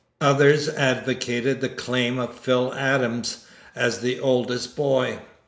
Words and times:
Others 0.19 0.67
advocated 0.69 1.61
the 1.61 1.69
claim 1.69 2.17
of 2.17 2.35
Phil 2.35 2.73
Adams 2.73 3.45
as 3.75 3.99
the 3.99 4.19
oldest 4.19 4.75
boy. 4.75 5.19